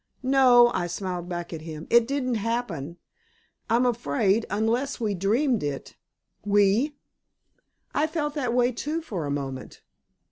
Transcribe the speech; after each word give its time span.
"No," 0.23 0.71
I 0.73 0.87
smiled 0.87 1.29
back 1.29 1.53
at 1.53 1.61
him. 1.61 1.85
"It 1.91 2.07
didn't 2.07 2.33
happen, 2.33 2.97
I'm 3.69 3.85
afraid 3.85 4.47
unless 4.49 4.99
we 4.99 5.13
dreamed 5.13 5.61
it." 5.61 5.95
"We?" 6.43 6.95
"I 7.93 8.07
felt 8.07 8.33
that 8.33 8.51
way, 8.51 8.71
too, 8.71 9.03
for 9.03 9.27
a 9.27 9.29
moment." 9.29 9.83